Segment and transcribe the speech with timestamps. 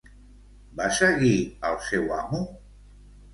[0.79, 1.33] Va seguir
[1.69, 2.41] al seu amo?